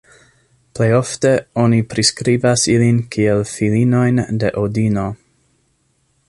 [0.77, 5.07] Plejofte oni priskribas ilin kiel filinojn de Odino.